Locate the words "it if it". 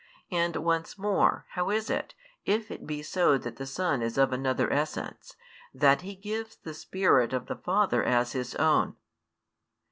1.87-2.87